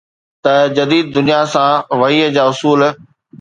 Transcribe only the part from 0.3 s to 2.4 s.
ته جديد دنيا سان وحي